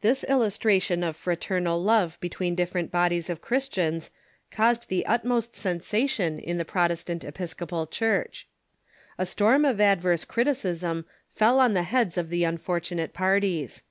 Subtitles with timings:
[0.00, 4.10] This illustration of fraternal love between different bodies of Chris tians
[4.52, 8.46] caused the utmost sensation in the Protestant Episcopal Church.
[9.18, 13.82] A storm of adverse criticism fell on the heads of the unfortunate parties.